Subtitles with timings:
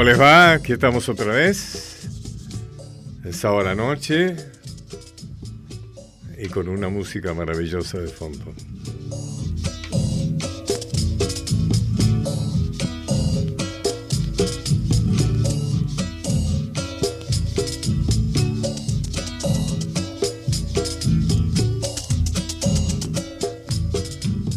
[0.00, 0.52] ¿Cómo les va?
[0.52, 2.08] Aquí estamos otra vez.
[3.22, 4.34] Es sábado noche.
[6.38, 8.54] Y con una música maravillosa de fondo.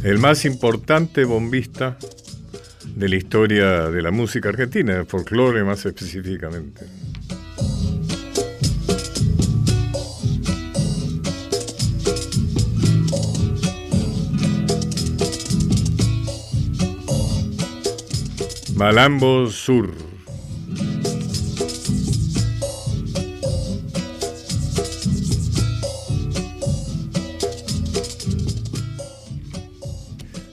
[0.05, 1.97] El más importante bombista
[3.03, 6.85] de la historia de la música argentina, de folclore más específicamente.
[18.77, 19.93] Malambo Sur.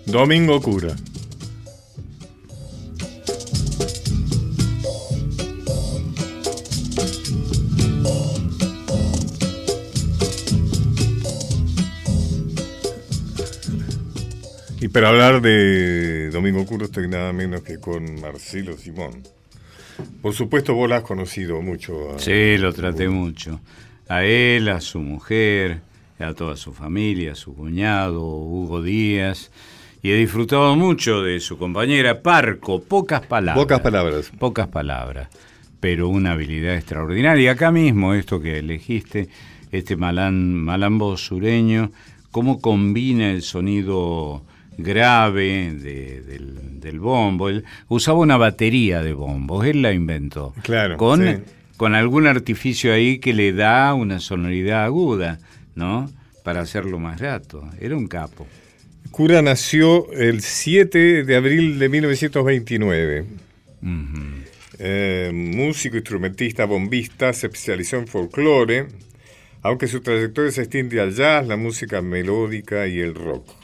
[0.07, 0.97] Domingo Cura.
[14.91, 19.23] Y para hablar de Domingo Cura estoy nada menos que con Marcelo Simón.
[20.21, 22.19] Por supuesto vos la has conocido mucho.
[22.19, 23.61] sí, lo traté mucho.
[24.09, 25.83] A él, a su mujer,
[26.19, 29.53] a toda su familia, a su cuñado, Hugo Díaz
[30.03, 33.63] y he disfrutado mucho de su compañera Parco, pocas palabras.
[33.63, 34.33] Pocas palabras.
[34.41, 35.29] Pocas palabras,
[35.79, 37.53] pero una habilidad extraordinaria.
[37.53, 39.29] Acá mismo, esto que elegiste,
[39.71, 41.93] este malán, malambo sureño,
[42.33, 44.43] cómo combina el sonido
[44.77, 47.49] grave del, del, bombo.
[47.49, 50.55] Él usaba una batería de bombos, él la inventó.
[50.63, 50.97] Claro.
[50.97, 51.45] Con,
[51.77, 55.39] con algún artificio ahí que le da una sonoridad aguda,
[55.75, 56.11] ¿no?
[56.45, 57.69] Para hacerlo más rato.
[57.81, 58.47] Era un capo.
[59.11, 63.25] Cura nació el 7 de abril de 1929.
[64.79, 68.87] Eh, músico, instrumentista, bombista, se especializó en folclore,
[69.63, 73.60] aunque su trayectoria se extiende al jazz, la música melódica y el rock.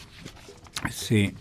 [0.91, 1.32] Sí.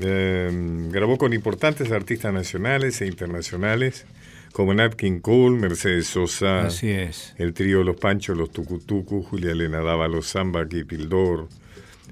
[0.00, 0.50] Eh,
[0.90, 4.06] grabó con importantes artistas nacionales e internacionales
[4.52, 7.34] como Nat King Cole, Mercedes Sosa, Así es.
[7.38, 11.48] el trío Los Panchos, Los Tucutucu, Julia Elena Dávalos, Samba, Pildor,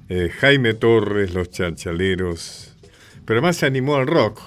[0.09, 2.75] eh, Jaime Torres, Los Chanchaleros,
[3.25, 4.39] pero más se animó al rock.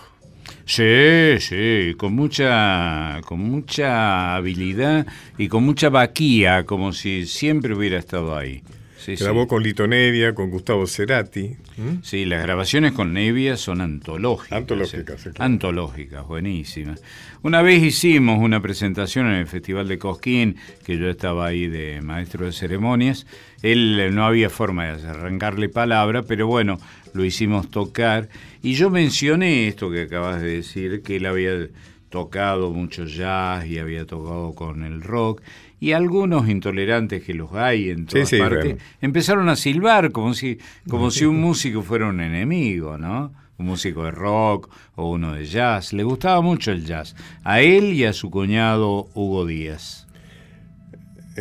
[0.64, 5.06] Sí, sí, con mucha, con mucha habilidad
[5.36, 8.62] y con mucha vaquía, como si siempre hubiera estado ahí.
[9.06, 11.56] Grabó con Lito Nevia, con Gustavo Cerati.
[12.02, 14.58] Sí, las grabaciones con Nevia son antológicas.
[14.58, 17.02] Antológicas, sí, Antológicas, buenísimas.
[17.42, 22.00] Una vez hicimos una presentación en el Festival de Cosquín, que yo estaba ahí de
[22.02, 23.26] maestro de ceremonias.
[23.62, 26.78] Él eh, no había forma de arrancarle palabra, pero bueno,
[27.14, 28.28] lo hicimos tocar.
[28.62, 31.68] Y yo mencioné esto que acabas de decir, que él había
[32.10, 35.42] tocado mucho jazz y había tocado con el rock
[35.80, 40.58] y algunos intolerantes que los hay en todas partes empezaron a silbar como si
[40.88, 43.32] como si un músico fuera un enemigo, ¿no?
[43.56, 45.92] Un músico de rock o uno de jazz.
[45.92, 47.14] Le gustaba mucho el jazz.
[47.44, 50.06] A él y a su cuñado Hugo Díaz.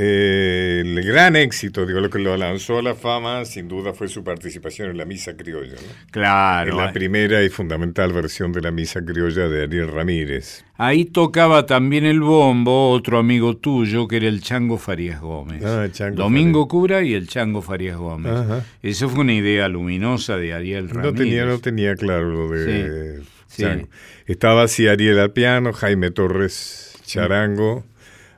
[0.02, 4.08] Eh, el gran éxito, digo, lo que lo lanzó a la fama, sin duda, fue
[4.08, 5.76] su participación en la Misa Criolla.
[6.12, 6.72] Claro.
[6.72, 10.64] En la primera y fundamental versión de la Misa Criolla de Ariel Ramírez.
[10.78, 15.66] Ahí tocaba también el bombo otro amigo tuyo, que era el Chango Farías Gómez.
[15.66, 18.64] Ah, Domingo Cura y el Chango Farías Gómez.
[18.82, 21.12] Eso fue una idea luminosa de Ariel Ramírez.
[21.12, 23.90] No tenía, no tenía claro lo de Chango.
[24.28, 27.84] Estaba así Ariel al piano, Jaime Torres Charango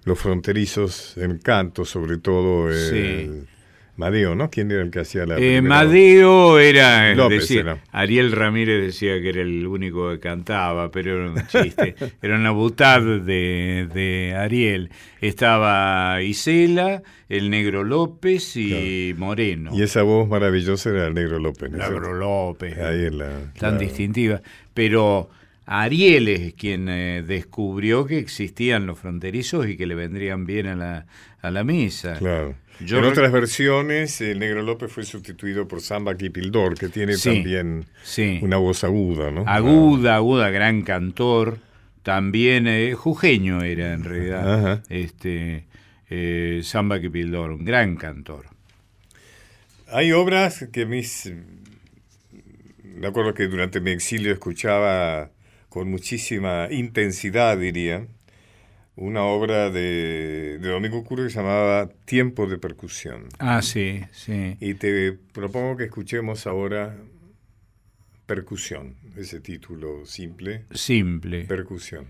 [0.03, 3.47] los fronterizos en canto, sobre todo el
[3.97, 4.49] Madeo, ¿no?
[4.49, 7.13] ¿Quién era el que hacía la eh, Madeo era,
[7.91, 12.49] Ariel Ramírez decía que era el único que cantaba, pero era un chiste, era una
[12.49, 14.89] butad de, de Ariel.
[15.19, 19.69] Estaba Isela, el Negro López y Moreno.
[19.71, 21.69] Y esa voz maravillosa era el Negro López.
[21.69, 22.77] Negro López.
[22.79, 24.41] Ahí en la, tan distintiva.
[24.73, 25.29] Pero
[25.65, 30.75] Ariel es quien eh, descubrió que existían los fronterizos y que le vendrían bien a
[30.75, 31.05] la,
[31.41, 32.15] a la misa.
[32.17, 32.55] Claro.
[32.79, 37.85] en otras versiones, el Negro López fue sustituido por Samba Kipildor, que tiene también
[38.41, 39.43] una voz aguda, ¿no?
[39.47, 41.59] Aguda, aguda, gran cantor.
[42.03, 44.83] También eh, jujeño era en realidad.
[44.89, 45.65] Este
[46.09, 48.47] eh, Samba Kipildor, un gran cantor.
[49.87, 51.31] Hay obras que mis.
[52.83, 55.29] Me acuerdo que durante mi exilio escuchaba
[55.71, 58.05] con muchísima intensidad, diría,
[58.97, 63.29] una obra de, Domingo Curo que se llamaba Tiempo de Percusión.
[63.39, 64.57] Ah, sí, sí.
[64.59, 66.97] Y te propongo que escuchemos ahora
[68.25, 70.65] Percusión, ese título simple.
[70.73, 71.45] Simple.
[71.45, 72.05] Percusión.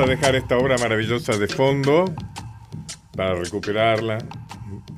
[0.00, 2.06] Dejar esta obra maravillosa de fondo
[3.14, 4.18] para recuperarla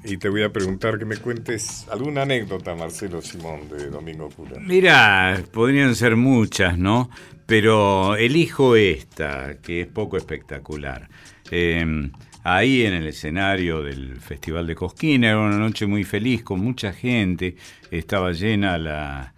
[0.04, 4.60] y te voy a preguntar que me cuentes alguna anécdota, Marcelo Simón, de Domingo Cura.
[4.60, 7.10] Mira, podrían ser muchas, ¿no?
[7.44, 11.08] Pero elijo esta, que es poco espectacular.
[11.50, 12.12] Em,
[12.44, 16.92] ahí en el escenario del Festival de Cosquín era una noche muy feliz, con mucha
[16.92, 17.56] gente,
[17.90, 19.32] estaba llena la,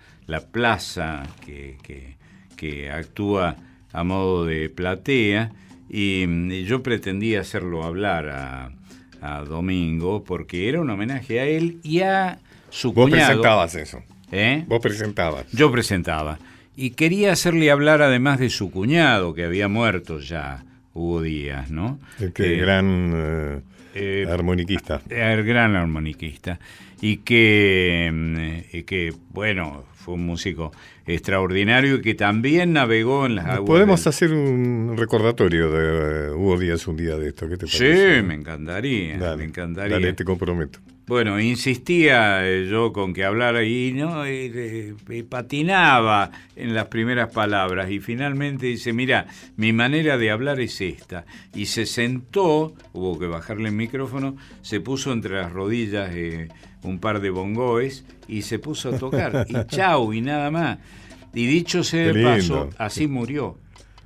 [0.53, 1.79] plaza que,
[2.57, 3.57] que actúa
[3.97, 5.53] a modo de platea
[5.89, 8.73] y, yo pretendía hacerlo hablar a,
[9.49, 12.39] Domingo porque era un homenaje a él y a
[12.71, 13.27] su Vos cuñado.
[13.27, 14.05] presentabas eso.
[14.31, 14.63] ¿Eh?
[14.69, 15.51] Vos presentabas.
[15.51, 16.39] Yo presentaba.
[16.77, 20.65] Y quería hacerle hablar además de su cuñado, que había muerto ya,
[20.95, 21.99] Hugo Díaz, ¿no?
[22.21, 23.61] El que eh, gran eh,
[23.95, 25.01] eh, armoniquista.
[25.09, 26.61] El gran armoniquista.
[27.01, 30.71] Y que, y que, bueno, fue un músico
[31.07, 33.67] extraordinario y que también navegó en las aguas.
[33.67, 38.17] Podemos hacer un recordatorio de uh, Hugo Díaz un día de esto, ¿qué te parece?
[38.17, 39.97] Sí, me encantaría, me encantaría.
[39.97, 40.81] Dale, te comprometo.
[41.09, 44.25] Bueno, insistía eh, yo con que hablara y no
[45.29, 51.25] patinaba en las primeras palabras y finalmente dice, mira, mi manera de hablar es esta.
[51.55, 56.49] Y se sentó, hubo que bajarle el micrófono, se puso entre las rodillas eh,
[56.87, 59.47] un par de bongoes y se puso a tocar.
[59.49, 60.79] y chau, y nada más.
[61.35, 63.59] Y dicho sea el paso, así murió.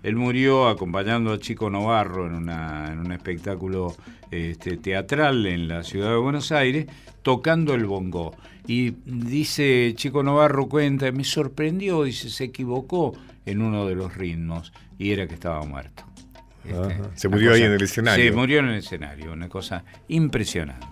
[0.03, 3.94] Él murió acompañando a Chico Novarro en, una, en un espectáculo
[4.31, 6.87] este, teatral en la ciudad de Buenos Aires,
[7.23, 8.35] tocando el bongo.
[8.67, 14.73] Y dice Chico Novarro cuenta, me sorprendió, dice, se equivocó en uno de los ritmos
[14.99, 16.04] y era que estaba muerto.
[16.64, 18.25] Este, se murió ahí en el escenario.
[18.25, 20.88] Se murió en el escenario, una cosa impresionante.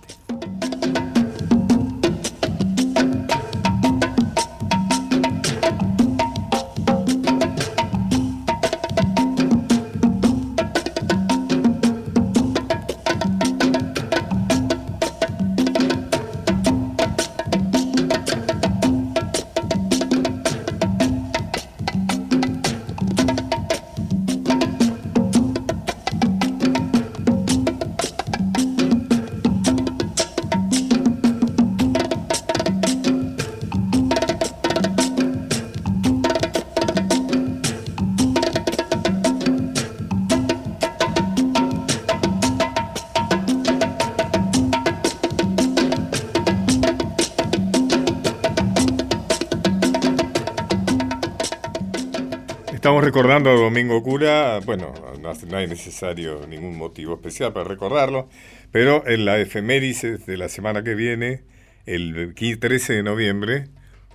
[55.49, 58.28] No, hay necesario ningún motivo especial para recordarlo,
[58.71, 61.43] pero en la efemérides de la semana que viene,
[61.87, 63.69] el 13 de noviembre,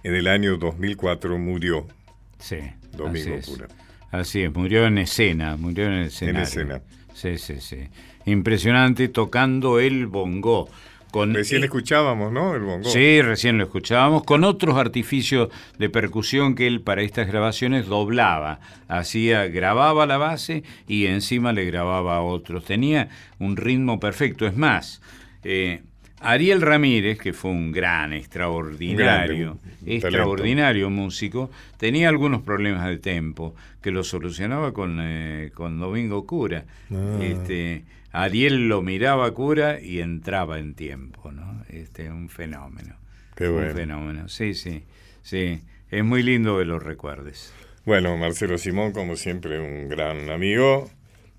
[0.03, 1.87] en el año 2004, murió.
[2.39, 2.57] Sí.
[2.91, 3.67] Domingo Cura.
[4.11, 6.31] Así es, murió en escena, murió en escena.
[6.31, 6.81] En escena.
[7.13, 7.87] Sí, sí, sí.
[8.25, 10.69] Impresionante tocando el bongo
[11.13, 12.55] recién e- escuchábamos, ¿no?
[12.55, 12.89] El bongo.
[12.89, 18.59] Sí, recién lo escuchábamos, con otros artificios de percusión que él para estas grabaciones doblaba.
[18.87, 22.65] Hacía, grababa la base y encima le grababa a otros.
[22.65, 24.47] Tenía un ritmo perfecto.
[24.47, 25.01] Es más,
[25.43, 25.81] eh,
[26.23, 33.91] Ariel Ramírez, que fue un gran, extraordinario, extraordinario músico, tenía algunos problemas de tempo que
[33.91, 36.63] lo solucionaba con, eh, con Domingo Cura.
[36.91, 37.19] Ah.
[37.21, 41.63] Este, Ariel lo miraba Cura y entraba en tiempo, ¿no?
[41.67, 42.95] Este, un fenómeno.
[43.35, 43.69] Qué bueno.
[43.69, 44.83] Un fenómeno, sí, sí,
[45.23, 45.61] sí.
[45.89, 47.51] Es muy lindo que lo recuerdes.
[47.85, 50.89] Bueno, Marcelo Simón, como siempre, un gran amigo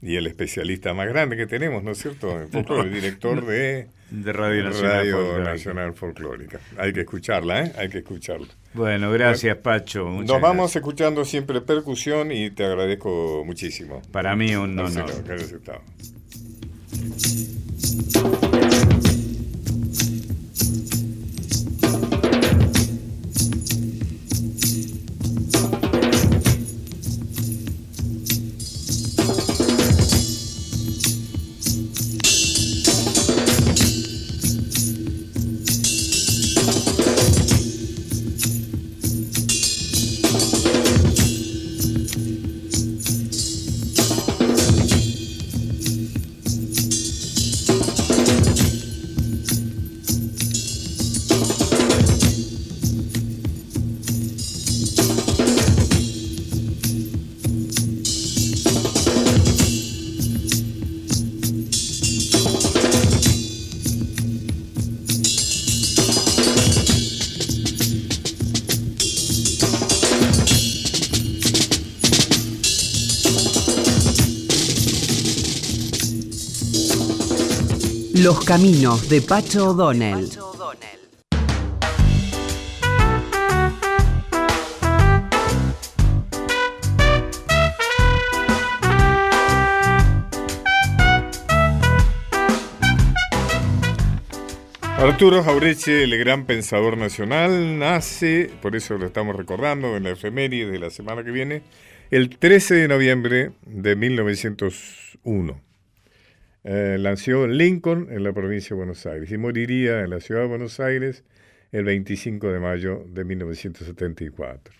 [0.02, 2.38] y el especialista más grande que tenemos, ¿no es cierto?
[2.42, 6.58] El director de, de Radio Nacional, Nacional Folclórica.
[6.76, 7.72] Hay que escucharla, ¿eh?
[7.78, 8.48] Hay que escucharla.
[8.74, 10.10] Bueno, gracias Pacho.
[10.10, 14.02] Nos vamos escuchando siempre percusión y te agradezco muchísimo.
[14.12, 15.10] Para mí un honor.
[16.96, 17.53] Thank you.
[78.24, 80.30] Los caminos de Pacho O'Donnell.
[94.96, 100.70] Arturo Jaureche, el gran pensador nacional, nace, por eso lo estamos recordando en la efeméride
[100.70, 101.62] de la semana que viene,
[102.10, 105.63] el 13 de noviembre de 1901.
[106.66, 110.40] Eh, nació en Lincoln, en la provincia de Buenos Aires, y moriría en la ciudad
[110.40, 111.22] de Buenos Aires
[111.72, 114.74] el 25 de mayo de 1974.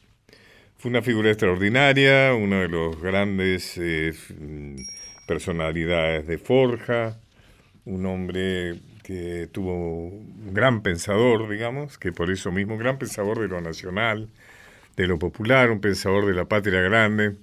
[0.78, 4.14] Fue una figura extraordinaria, uno de los grandes eh,
[5.26, 7.18] personalidades de Forja,
[7.84, 13.40] un hombre que tuvo un gran pensador, digamos, que por eso mismo, un gran pensador
[13.40, 14.30] de lo nacional,
[14.96, 17.36] de lo popular, un pensador de la patria grande,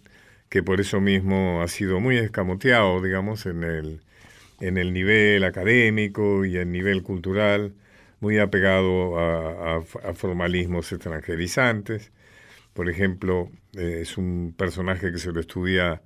[0.49, 4.01] que por eso mismo ha sido muy escamoteado, digamos, en el,
[4.61, 7.73] en el nivel académico y el nivel cultural,
[8.19, 9.81] muy apegado a,
[10.13, 12.11] formalismos extranjerizantes.
[12.73, 16.01] Por ejemplo, eh, es un personaje que se lo estudia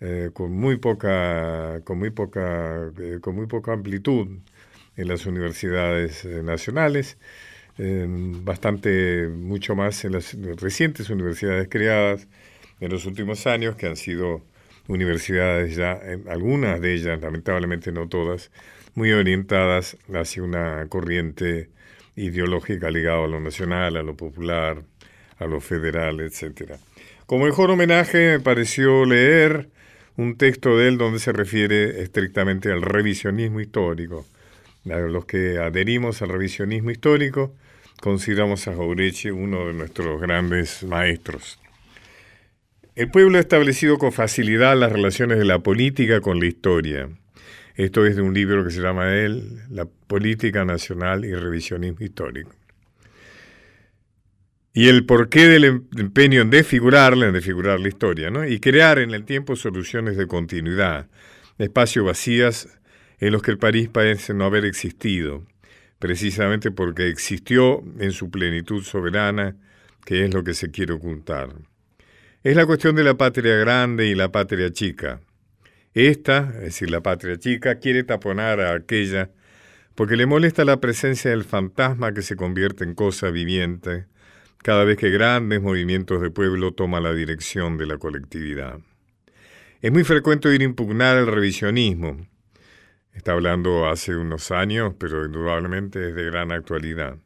[0.00, 4.28] eh, con muy poca, con muy poca, eh, con muy poca amplitud
[4.96, 7.18] en las universidades nacionales,
[7.78, 12.26] bastante mucho más en las recientes universidades creadas
[12.80, 14.42] en los últimos años que han sido
[14.88, 18.50] universidades ya, algunas de ellas, lamentablemente no todas,
[18.94, 21.68] muy orientadas hacia una corriente
[22.16, 24.82] ideológica ligada a lo nacional, a lo popular,
[25.38, 26.72] a lo federal, etc.
[27.26, 29.68] Como mejor homenaje me pareció leer
[30.16, 34.26] un texto de él donde se refiere estrictamente al revisionismo histórico.
[34.84, 37.54] Los que adherimos al revisionismo histórico
[38.00, 41.60] consideramos a Jaureche uno de nuestros grandes maestros.
[42.98, 47.08] El pueblo ha establecido con facilidad las relaciones de la política con la historia.
[47.76, 52.50] Esto es de un libro que se llama él, La Política Nacional y Revisionismo Histórico.
[54.72, 58.44] Y el porqué del em-, empeño en desfigurarla, en desfigurar la historia, ¿no?
[58.44, 61.06] y crear en el tiempo soluciones de continuidad,
[61.58, 62.80] espacios vacías
[63.20, 65.46] en los que el París parece no haber existido,
[66.00, 69.54] precisamente porque existió en su plenitud soberana,
[70.04, 71.50] que es lo que se quiere ocultar.
[72.48, 75.20] Es la cuestión de la patria grande y la patria chica.
[75.92, 79.30] Esta, es decir, la patria chica, quiere taponar a aquella
[79.94, 84.06] porque le molesta la presencia del fantasma que se convierte en cosa viviente
[84.62, 88.78] cada vez que grandes movimientos de pueblo toman la dirección de la colectividad.
[89.82, 92.16] Es muy frecuente ir impugnar el revisionismo.
[93.12, 97.18] Está hablando hace unos años, pero indudablemente es de gran actualidad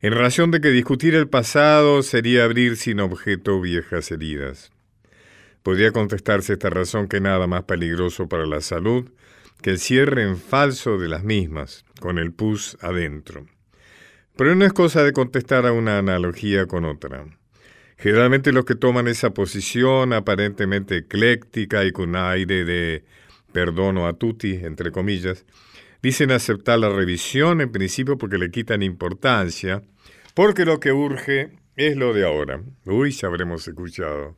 [0.00, 4.72] en razón de que discutir el pasado sería abrir sin objeto viejas heridas.
[5.62, 9.10] Podría contestarse esta razón que nada más peligroso para la salud
[9.60, 13.46] que el cierre en falso de las mismas, con el pus adentro.
[14.36, 17.26] Pero no es cosa de contestar a una analogía con otra.
[17.98, 23.04] Generalmente los que toman esa posición aparentemente ecléctica y con aire de
[23.52, 25.44] perdono a tutti, entre comillas,
[26.02, 29.82] Dicen aceptar la revisión en principio porque le quitan importancia,
[30.34, 32.62] porque lo que urge es lo de ahora.
[32.86, 34.36] Uy, ya habremos escuchado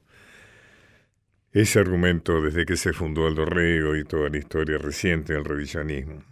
[1.52, 6.24] ese argumento desde que se fundó el Dorrego y toda la historia reciente del revisionismo.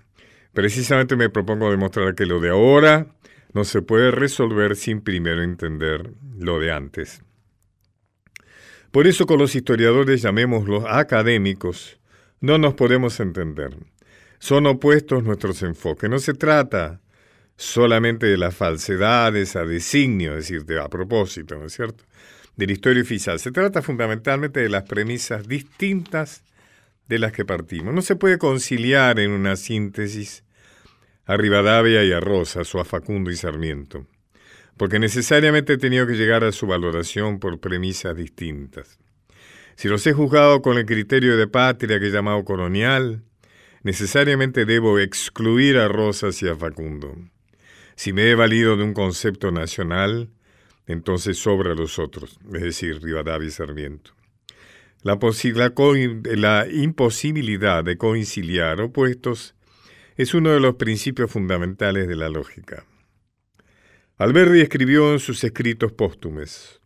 [0.52, 3.06] Precisamente me propongo demostrar que lo de ahora
[3.52, 7.22] no se puede resolver sin primero entender lo de antes.
[8.90, 12.00] Por eso con los historiadores llamémoslos académicos,
[12.40, 13.76] no nos podemos entender.
[14.40, 16.08] Son opuestos nuestros enfoques.
[16.08, 17.00] No se trata
[17.56, 22.04] solamente de las falsedades a designio, es decir, a propósito, ¿no es cierto?
[22.56, 23.38] De la historia oficial.
[23.38, 26.42] Se trata fundamentalmente de las premisas distintas
[27.06, 27.92] de las que partimos.
[27.92, 30.42] No se puede conciliar en una síntesis
[31.26, 34.06] a Rivadavia y a Rosas o a Facundo y Sarmiento,
[34.78, 38.98] porque necesariamente he tenido que llegar a su valoración por premisas distintas.
[39.76, 43.22] Si los he juzgado con el criterio de patria que he llamado colonial,
[43.82, 47.16] necesariamente debo excluir a Rosas y a Facundo.
[47.96, 50.30] Si me he valido de un concepto nacional,
[50.86, 54.12] entonces sobra los otros, es decir, Rivadavia y Sarmiento.
[55.02, 55.18] La,
[56.36, 59.54] la imposibilidad de conciliar opuestos
[60.16, 62.84] es uno de los principios fundamentales de la lógica.
[64.18, 66.80] Alberdi escribió en sus escritos póstumes,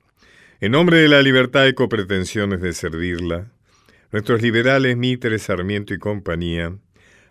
[0.61, 3.51] en nombre de la libertad y copretensiones de servirla,
[4.13, 6.79] nuestros liberales Mitre, Sarmiento y compañía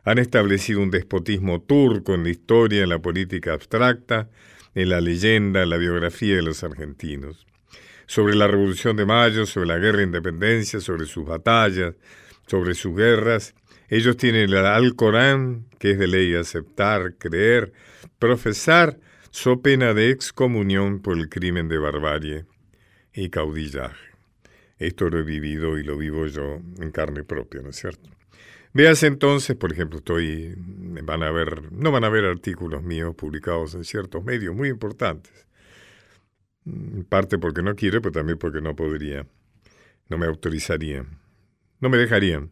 [0.03, 4.29] han establecido un despotismo turco en la historia, en la política abstracta,
[4.75, 7.45] en la leyenda, en la biografía de los argentinos.
[8.05, 11.95] Sobre la Revolución de Mayo, sobre la guerra de independencia, sobre sus batallas,
[12.47, 13.55] sobre sus guerras,
[13.87, 17.71] ellos tienen el Alcorán, que es de ley aceptar, creer,
[18.19, 18.97] profesar,
[19.29, 22.45] so pena de excomunión por el crimen de barbarie
[23.13, 24.13] y caudillaje.
[24.79, 28.09] Esto lo he vivido y lo vivo yo en carne propia, ¿no es cierto?
[28.73, 33.75] Veas entonces, por ejemplo, estoy, van a ver, no van a ver artículos míos publicados
[33.75, 35.47] en ciertos medios muy importantes.
[36.65, 39.27] En parte porque no quiero, pero también porque no podría.
[40.09, 41.19] No me autorizarían.
[41.79, 42.49] No me dejarían.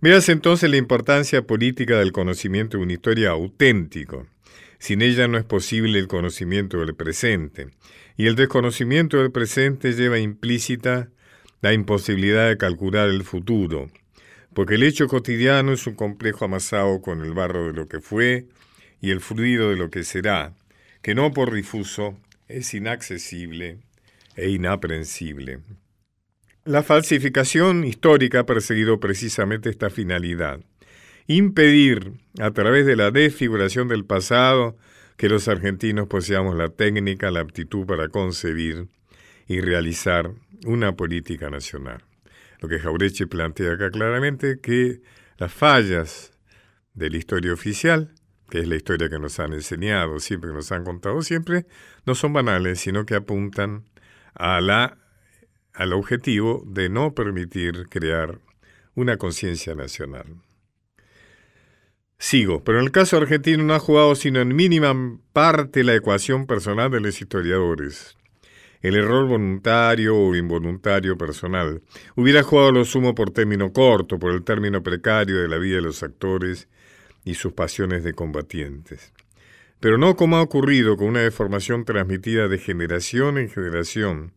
[0.00, 4.26] Veas entonces la importancia política del conocimiento de una historia auténtico.
[4.80, 7.68] Sin ella no es posible el conocimiento del presente.
[8.16, 11.10] Y el desconocimiento del presente lleva implícita
[11.60, 13.88] la imposibilidad de calcular el futuro,
[14.54, 18.46] porque el hecho cotidiano es un complejo amasado con el barro de lo que fue
[19.00, 20.54] y el fluido de lo que será,
[21.02, 23.78] que no por difuso es inaccesible
[24.36, 25.60] e inaprensible.
[26.64, 30.60] La falsificación histórica ha perseguido precisamente esta finalidad,
[31.26, 34.76] impedir, a través de la desfiguración del pasado,
[35.16, 38.88] que los argentinos poseamos la técnica, la aptitud para concebir
[39.48, 40.30] y realizar
[40.64, 42.04] una política nacional.
[42.62, 45.02] Lo que Jaureche plantea acá claramente que
[45.36, 46.32] las fallas
[46.94, 48.14] de la historia oficial,
[48.48, 51.66] que es la historia que nos han enseñado, siempre que nos han contado siempre,
[52.06, 53.84] no son banales, sino que apuntan
[54.34, 54.98] a la
[55.74, 58.38] al objetivo de no permitir crear
[58.94, 60.26] una conciencia nacional.
[62.18, 64.94] Sigo, pero en el caso argentino no ha jugado sino en mínima
[65.32, 68.16] parte la ecuación personal de los historiadores.
[68.82, 71.82] El error voluntario o involuntario personal
[72.16, 75.82] hubiera jugado lo sumo por término corto, por el término precario de la vida de
[75.82, 76.68] los actores
[77.24, 79.12] y sus pasiones de combatientes.
[79.78, 84.32] Pero no como ha ocurrido con una deformación transmitida de generación en generación,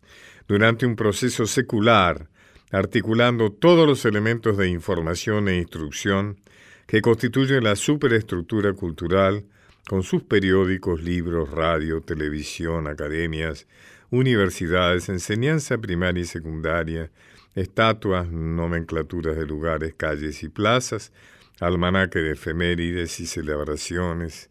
[0.48, 2.30] durante un proceso secular,
[2.72, 6.38] articulando todos los elementos de información e instrucción
[6.86, 9.46] que constituyen la superestructura cultural
[9.88, 13.68] con sus periódicos, libros, radio, televisión, academias,
[14.10, 17.12] universidades, enseñanza primaria y secundaria,
[17.56, 21.12] estatuas, nomenclaturas de lugares, calles y plazas,
[21.60, 24.50] almanaque de efemérides y celebraciones,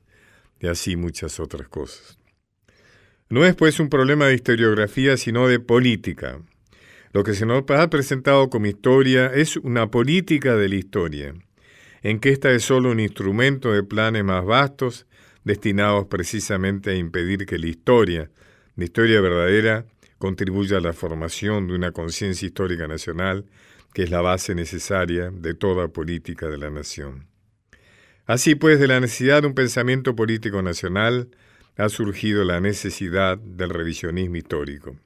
[0.61, 2.19] y así muchas otras cosas.
[3.29, 6.41] No es pues un problema de historiografía, sino de política.
[7.13, 11.35] Lo que se nos ha presentado como historia es una política de la historia,
[12.03, 15.07] en que ésta es solo un instrumento de planes más vastos
[15.45, 18.31] destinados precisamente a impedir que la historia,
[18.77, 19.87] la historia verdadera,
[20.19, 23.45] contribuya a la formación de una conciencia histórica nacional,
[23.93, 27.29] que es la base necesaria de toda política de la nación.
[28.27, 31.29] Así pues, de la necesidad de un pensamiento político nacional,
[31.77, 34.97] ha surgido la necesidad del revisionismo histórico.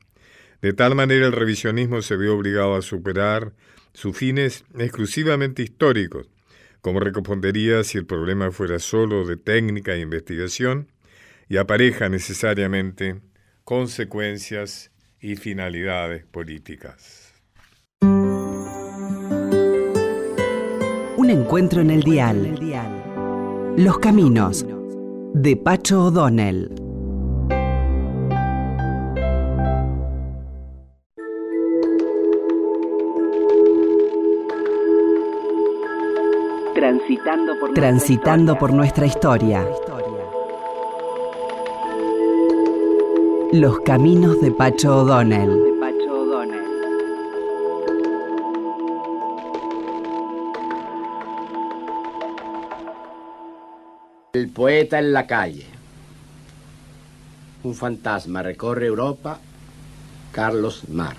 [0.63, 3.53] De tal manera el revisionismo se ve obligado a superar
[3.93, 6.29] sus fines exclusivamente históricos,
[6.81, 10.89] como respondería si el problema fuera solo de técnica e investigación,
[11.49, 13.21] y apareja necesariamente
[13.69, 17.35] consecuencias y finalidades políticas.
[21.19, 22.55] Un encuentro en el dial.
[23.77, 24.65] Los caminos
[25.35, 26.75] de Pacho O'Donnell.
[36.75, 39.69] Transitando por, Transitando por nuestra historia.
[43.53, 45.59] Los caminos de Pacho O'Donnell.
[54.35, 55.65] El poeta en la calle.
[57.63, 59.39] Un fantasma recorre Europa,
[60.31, 61.19] Carlos Marx.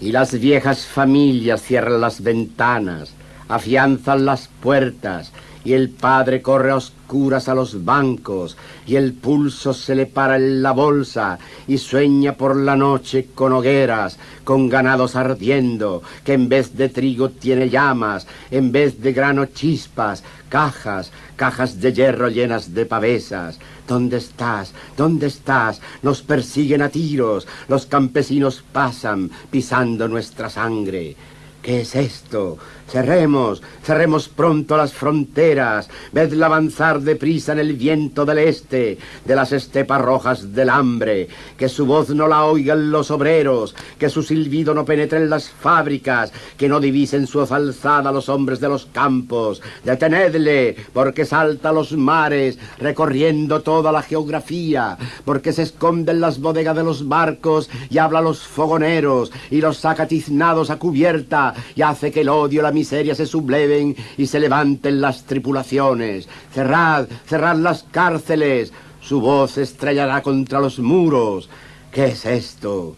[0.00, 3.12] Y las viejas familias cierran las ventanas,
[3.48, 5.32] afianzan las puertas,
[5.64, 10.36] y el padre corre a oscuras a los bancos, y el pulso se le para
[10.36, 16.48] en la bolsa, y sueña por la noche con hogueras, con ganados ardiendo, que en
[16.48, 22.74] vez de trigo tiene llamas, en vez de grano chispas, cajas, cajas de hierro llenas
[22.74, 23.58] de pavesas.
[23.86, 24.72] ¿Dónde estás?
[24.96, 25.80] ¿Dónde estás?
[26.02, 31.16] Nos persiguen a tiros, los campesinos pasan pisando nuestra sangre.
[31.62, 32.58] ¿Qué es esto?
[32.90, 38.96] Cerremos, cerremos pronto las fronteras, vedla avanzar deprisa en el viento del este,
[39.26, 44.08] de las estepas rojas del hambre, que su voz no la oigan los obreros, que
[44.08, 48.58] su silbido no penetre en las fábricas, que no divisen su voz alzada los hombres
[48.58, 49.60] de los campos.
[49.84, 54.96] Detenedle, porque salta a los mares, recorriendo toda la geografía,
[55.26, 59.60] porque se esconde en las bodegas de los barcos y habla a los fogoneros y
[59.60, 64.26] los saca tiznados a cubierta y hace que el odio, la miseria se subleven y
[64.26, 66.28] se levanten las tripulaciones.
[66.54, 68.72] Cerrad, cerrad las cárceles.
[69.00, 71.48] Su voz estrellará contra los muros.
[71.90, 72.94] ¿Qué es esto?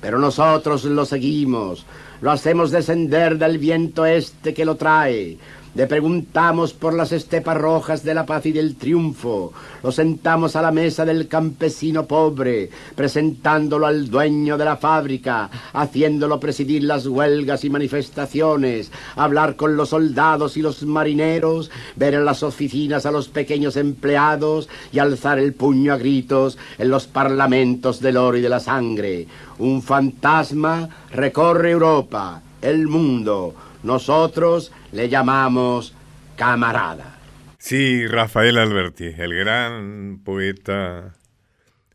[0.00, 1.86] Pero nosotros lo seguimos.
[2.20, 5.38] Lo hacemos descender del viento este que lo trae.
[5.74, 9.52] Le preguntamos por las estepas rojas de la paz y del triunfo.
[9.82, 16.38] Lo sentamos a la mesa del campesino pobre, presentándolo al dueño de la fábrica, haciéndolo
[16.38, 22.44] presidir las huelgas y manifestaciones, hablar con los soldados y los marineros, ver en las
[22.44, 28.16] oficinas a los pequeños empleados y alzar el puño a gritos en los parlamentos del
[28.16, 29.26] oro y de la sangre.
[29.58, 33.54] Un fantasma recorre Europa, el mundo.
[33.84, 35.94] Nosotros le llamamos
[36.36, 37.18] camarada.
[37.58, 41.14] Sí, Rafael Alberti, el gran poeta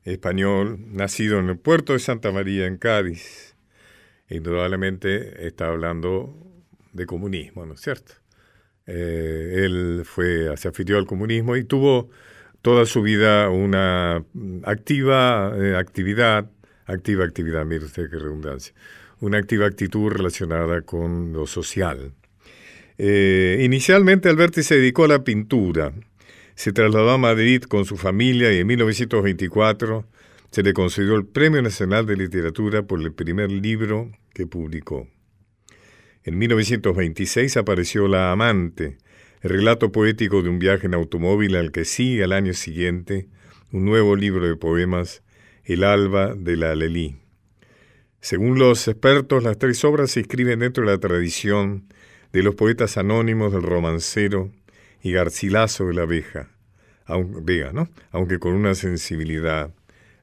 [0.04, 3.56] español, nacido en el puerto de Santa María, en Cádiz.
[4.30, 6.34] Indudablemente está hablando
[6.94, 8.14] de comunismo, ¿no es cierto?
[8.86, 12.10] Eh, él fue, se afilió al comunismo y tuvo
[12.62, 14.24] toda su vida una
[14.64, 16.50] activa eh, actividad,
[16.86, 18.74] activa actividad, mire usted qué redundancia,
[19.22, 22.14] una activa actitud relacionada con lo social.
[22.98, 25.94] Eh, inicialmente Alberti se dedicó a la pintura.
[26.56, 30.06] Se trasladó a Madrid con su familia y en 1924
[30.52, 35.08] se le concedió el Premio Nacional de Literatura por el primer libro que publicó.
[36.24, 38.98] En 1926 apareció La Amante,
[39.42, 43.28] el relato poético de un viaje en automóvil al que sigue al año siguiente
[43.72, 45.24] un nuevo libro de poemas,
[45.64, 47.16] El Alba de la Alelí.
[48.22, 51.86] Según los expertos, las tres obras se inscriben dentro de la tradición
[52.34, 54.52] de los poetas anónimos del romancero
[55.02, 56.50] y Garcilaso de la Vega,
[57.42, 57.90] Vega, ¿no?
[58.12, 59.74] aunque con una sensibilidad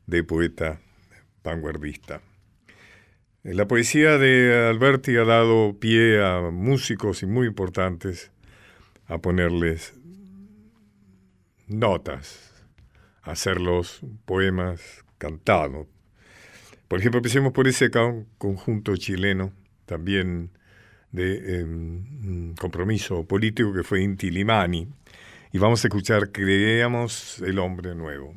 [0.07, 0.81] de poeta
[1.43, 2.21] vanguardista.
[3.43, 8.33] La poesía de Alberti ha dado pie a músicos y muy importantes
[9.07, 9.95] a ponerles
[11.69, 12.65] notas,
[13.23, 15.87] a hacerlos poemas cantados.
[16.89, 17.91] Por ejemplo, empecemos por ese
[18.39, 19.53] conjunto chileno,
[19.87, 20.51] también
[21.11, 24.89] de em, compromiso político que fue Inti Limani.
[25.53, 28.35] Y vamos a escuchar Creemos el hombre nuevo.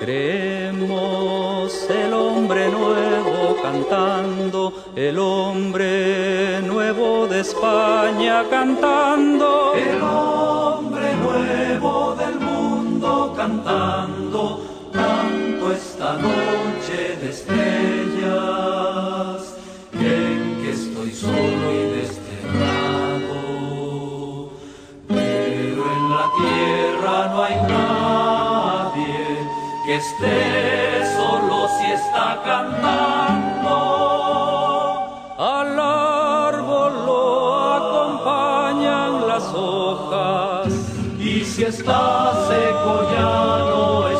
[0.00, 12.40] Creemos el hombre nuevo cantando, el hombre nuevo de España cantando, el hombre nuevo del
[12.40, 14.71] mundo cantando,
[16.02, 17.62] esta noche de estrellas
[21.12, 23.38] solo y desterrado.
[25.06, 29.22] Pero en la tierra no hay nadie
[29.86, 30.38] que esté
[31.16, 33.76] solo si está cantando.
[35.38, 37.22] Al árbol lo
[37.80, 40.72] acompañan las hojas
[41.20, 43.32] y si está seco ya
[43.70, 44.11] no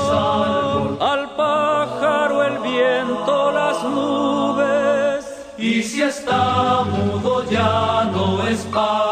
[8.72, 9.11] no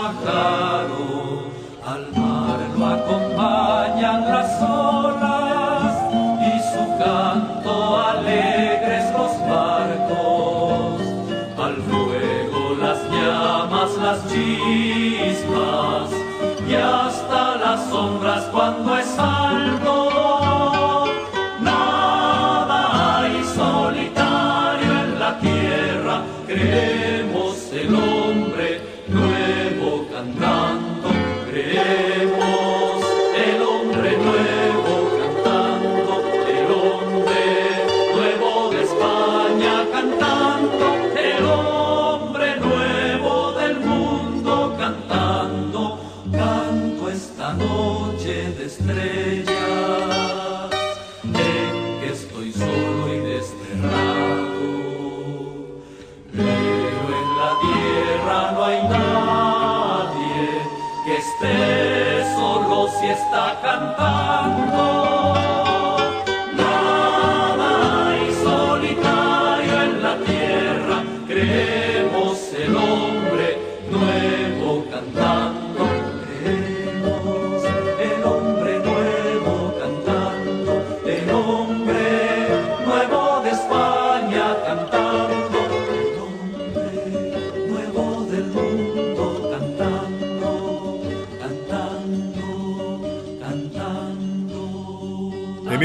[63.71, 64.20] está cantando.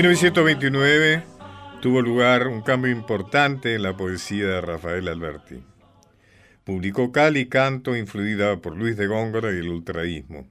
[0.06, 1.24] 1929
[1.82, 5.64] tuvo lugar un cambio importante en la poesía de Rafael Alberti.
[6.64, 10.48] Publicó Cal y Canto, influida por Luis de Góngora y el ultraísmo.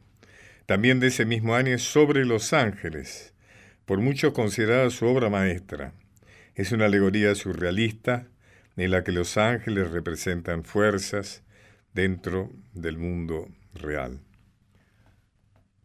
[0.67, 3.33] También de ese mismo año es Sobre los Ángeles,
[3.85, 5.93] por muchos considerada su obra maestra.
[6.57, 8.27] Es una alegoría surrealista
[8.77, 11.45] en la que los ángeles representan fuerzas
[11.93, 14.19] dentro del mundo real.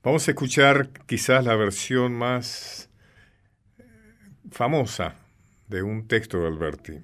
[0.02, 2.89] Vamos a escuchar quizás la versión más
[4.52, 5.16] famosa
[5.68, 7.04] de un texto de Alberti.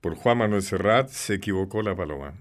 [0.00, 2.34] Por Juan Manuel Serrat se equivocó la paloma.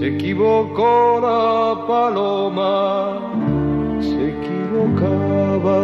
[0.00, 3.20] Se equivocó la paloma,
[4.00, 5.80] se equivocaba.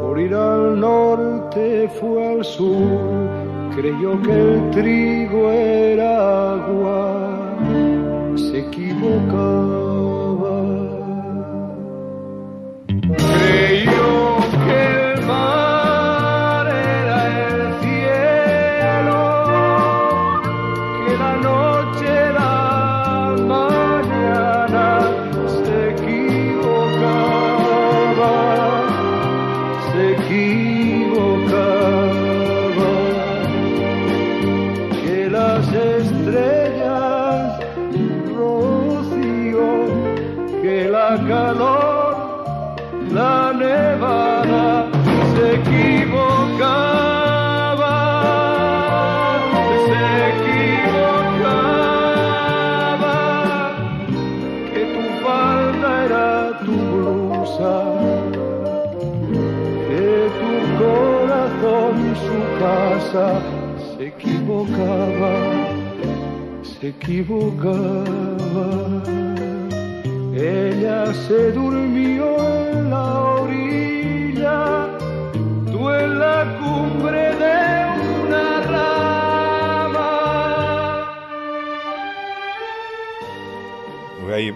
[0.00, 3.41] Por ir al norte fue al sur,
[3.74, 7.58] creyó que el trigo era agua,
[8.36, 9.82] se equivocaba.
[13.16, 14.41] Creyó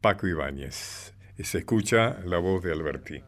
[0.00, 1.12] Paco Ibáñez.
[1.36, 3.22] Y se escucha la voz de Alberti.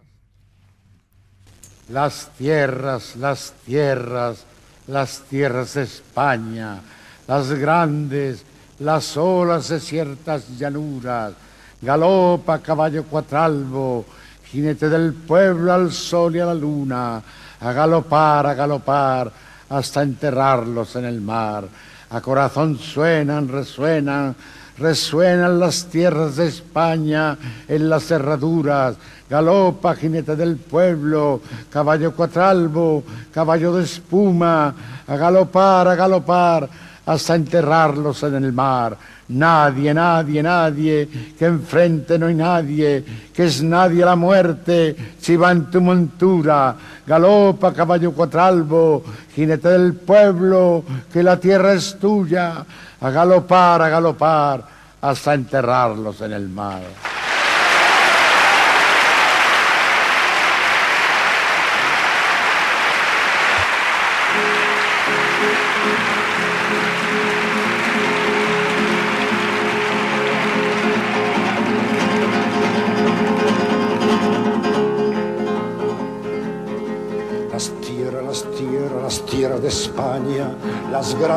[1.91, 4.47] Las tierras, las tierras,
[4.87, 6.81] las tierras de España,
[7.29, 8.45] las grandes,
[8.79, 11.35] las olas de ciertas llanuras,
[11.83, 14.05] galopa caballo cuatralbo,
[14.51, 17.23] jinete del pueblo al sol y a la luna,
[17.61, 19.33] a galopar, a galopar,
[19.69, 21.65] hasta enterrarlos en el mar.
[22.11, 24.35] A corazón suenan, resuenan,
[24.79, 27.37] resuenan las tierras de España
[27.67, 28.97] en las cerraduras.
[29.29, 33.03] Galopa, jinete del pueblo, caballo cuatralbo,
[33.35, 34.73] caballo de espuma,
[35.07, 36.69] a galopar, a galopar,
[37.05, 38.97] hasta enterrarlos en el mar.
[39.29, 45.51] Nadie, nadie, nadie, que enfrente no hay nadie, que es nadie la muerte, si va
[45.51, 49.03] en tu montura, galopa caballo cuatralbo,
[49.35, 52.65] jinete del pueblo, que la tierra es tuya,
[53.01, 54.65] a galopar, a galopar,
[55.01, 56.83] hasta enterrarlos en el mar.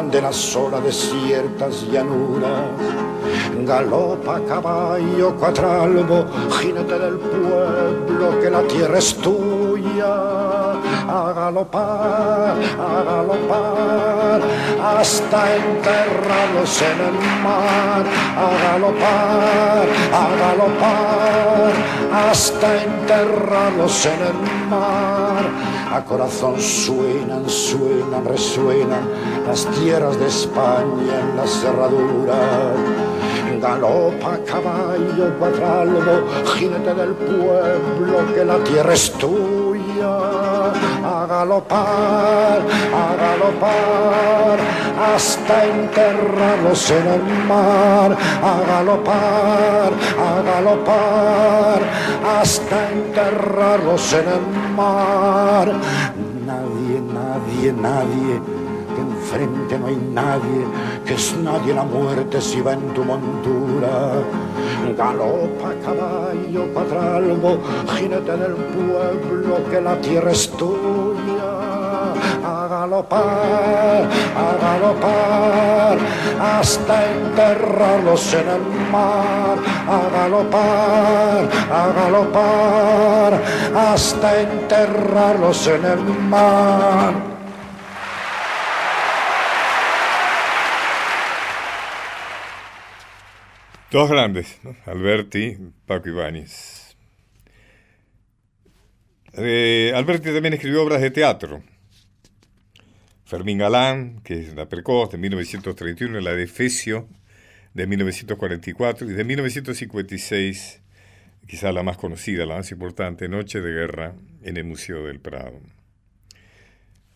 [0.10, 2.64] Grandes, las solas desiertas llanuras.
[3.66, 6.26] Galopa caballo cuatralbo,
[6.60, 10.16] jinete del pueblo, que la tierra es tuya.
[11.08, 14.42] A galopar, a galopar,
[14.84, 18.04] hasta enterrarlos en el mar.
[18.38, 21.74] A galopar, a galopar,
[22.30, 25.69] hasta enterrarlos en el mar.
[25.92, 29.10] A corazón suenan, suenan, resuenan
[29.48, 32.76] las tierras de España en las cerraduras.
[33.60, 40.49] Galopa caballo cuadralbo, jinete del pueblo, que la tierra es tuya.
[41.20, 42.62] A galopar,
[43.04, 44.58] a galopar,
[45.12, 48.12] hasta enterrarlos en el mar.
[48.42, 49.92] A galopar,
[50.28, 51.82] a galopar,
[52.40, 54.46] hasta enterrarlos en el
[54.78, 55.68] mar.
[56.48, 58.59] Nadie, nadie, nadie
[59.30, 60.66] que enfrente no hay nadie,
[61.06, 64.24] que es nadie la muerte si va en tu montura.
[64.98, 67.60] Galopa caballo cuadralbo,
[67.96, 71.50] jinete del pueblo, que la tierra es tuya.
[72.44, 75.98] A galopar, a galopar,
[76.42, 79.58] hasta enterrarlos en el mar.
[79.88, 83.42] A galopar, a galopar,
[83.76, 87.39] hasta enterrarlos en el mar.
[93.92, 94.60] Dos grandes.
[94.86, 96.96] Alberti, Paco Ibáñez.
[99.34, 101.64] Eh, Alberti también escribió obras de teatro.
[103.26, 107.08] Fermín Galán, que es la precoz de 1931, la de Fecio
[107.74, 110.82] de 1944 y de 1956,
[111.48, 115.60] quizá la más conocida, la más importante, Noche de Guerra en el Museo del Prado.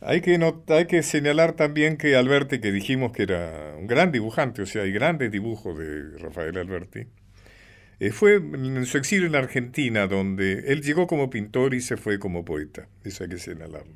[0.06, 4.84] Hay que, señalar también que Alberti, que dijimos que era un gran dibujante, o sea,
[4.84, 7.08] hay grandes dibujos de Rafael Alberti,
[8.00, 12.20] eh, fue en su exilio en Argentina, donde él llegó como pintor y se fue
[12.20, 12.90] como poeta.
[13.04, 13.94] Eso hay que señalarlo.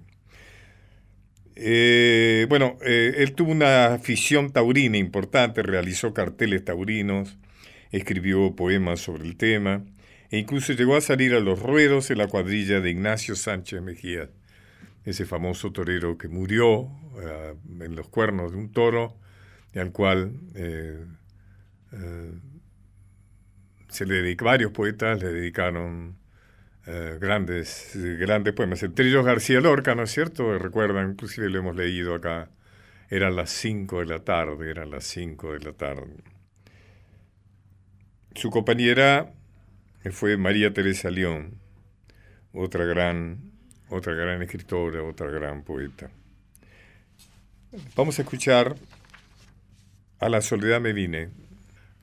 [1.56, 7.38] Eh, bueno, eh, él tuvo una afición taurina importante, realizó carteles taurinos,
[7.92, 9.84] escribió poemas sobre el tema,
[10.30, 14.30] e incluso llegó a salir a los ruedos en la cuadrilla de Ignacio Sánchez Mejía,
[15.08, 16.90] ese famoso torero que murió
[17.22, 19.16] eh, en los cuernos de un toro,
[19.74, 21.06] y al cual eh,
[21.94, 22.32] eh,
[23.88, 26.18] se le varios poetas le dedicaron
[27.20, 28.82] grandes, grandes poemas.
[28.82, 30.58] Entre ellos García Lorca, ¿no es cierto?
[30.58, 32.50] Recuerdan, inclusive lo hemos leído acá,
[33.10, 36.24] eran las 5 de la tarde, eran las 5 de la tarde.
[38.36, 39.34] Su compañera
[40.12, 41.60] fue María Teresa León,
[42.54, 43.57] otra gran,
[43.90, 46.10] otra gran escritora, otra gran poeta.
[47.96, 48.76] Vamos a escuchar
[50.20, 51.30] A la soledad me vine,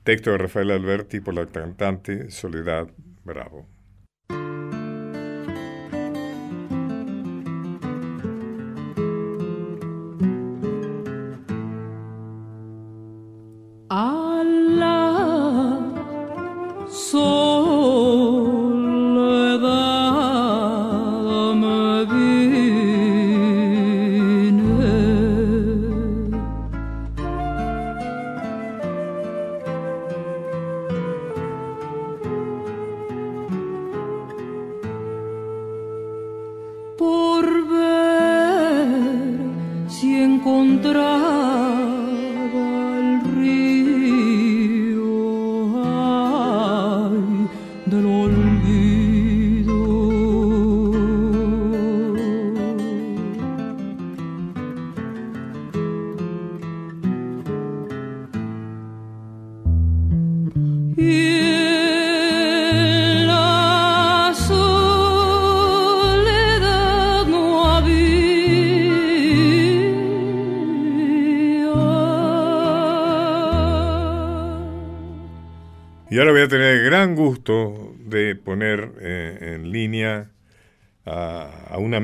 [0.03, 2.87] texto de Rafael Alberti por la cantante Soledad
[3.23, 3.74] Bravo.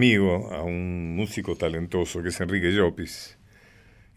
[0.02, 3.38] Amigo, a un músico talentoso que es Enrique Llopis.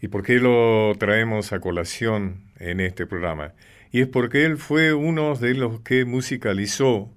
[0.01, 3.53] ¿Y por qué lo traemos a colación en este programa?
[3.91, 7.09] Y es porque él fue uno de los que musicalizó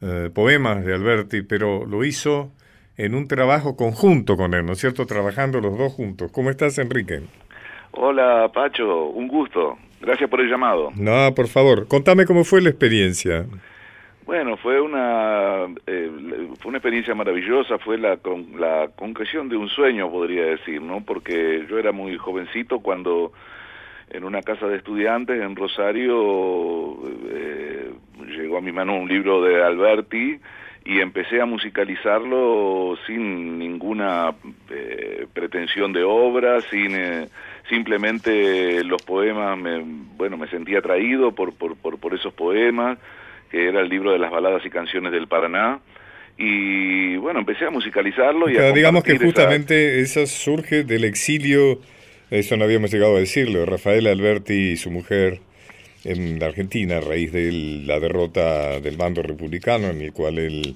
[0.00, 2.50] eh, poemas de Alberti, pero lo hizo
[2.96, 5.06] en un trabajo conjunto con él, ¿no es cierto?
[5.06, 6.32] Trabajando los dos juntos.
[6.32, 7.20] ¿Cómo estás, Enrique?
[7.92, 9.78] Hola, Pacho, un gusto.
[10.00, 10.90] Gracias por el llamado.
[10.96, 13.46] No, por favor, contame cómo fue la experiencia.
[14.26, 16.10] Bueno, fue una eh,
[16.60, 21.02] fue una experiencia maravillosa, fue la con, la concreción de un sueño, podría decir, ¿no?
[21.04, 23.32] Porque yo era muy jovencito cuando
[24.10, 26.98] en una casa de estudiantes en Rosario
[27.30, 27.92] eh,
[28.28, 30.40] llegó a mi mano un libro de Alberti
[30.84, 34.34] y empecé a musicalizarlo sin ninguna
[34.70, 37.28] eh, pretensión de obra, sin eh,
[37.68, 39.82] simplemente los poemas, me,
[40.16, 42.98] bueno, me sentía atraído por, por, por, por esos poemas,
[43.54, 45.78] que era el libro de las baladas y canciones del Paraná,
[46.36, 51.04] y bueno, empecé a musicalizarlo y a Claro, digamos que esa- justamente eso surge del
[51.04, 51.78] exilio,
[52.32, 55.38] eso no habíamos llegado a decirlo, de Rafael Alberti y su mujer
[56.04, 57.52] en la Argentina a raíz de
[57.86, 60.74] la derrota del bando republicano en el cual él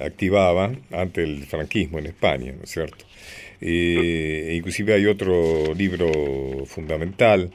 [0.00, 3.04] activaba ante el franquismo en España, ¿no es cierto?
[3.60, 7.50] Eh, inclusive hay otro libro fundamental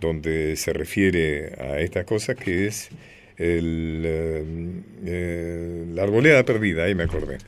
[0.00, 2.90] donde se refiere a estas cosas que es
[3.36, 4.44] el, eh,
[5.04, 7.38] eh, La Arboleda Perdida, ahí me acordé.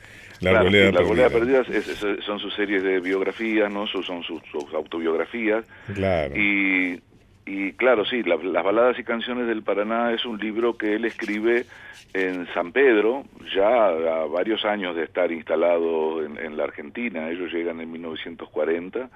[0.41, 1.63] La Claro, Arboleda sí, La Arboleda Perdida.
[1.63, 3.87] Perdida es- es- son sus series de biografías, ¿no?
[3.87, 5.65] Sus- son sus, sus autobiografías.
[5.93, 6.33] Claro.
[6.35, 7.01] Y,
[7.45, 11.05] y claro, sí, la- Las Baladas y Canciones del Paraná es un libro que él
[11.05, 11.65] escribe
[12.13, 17.29] en San Pedro, ya a varios años de estar instalado en, en la Argentina.
[17.29, 19.09] Ellos llegan en 1940.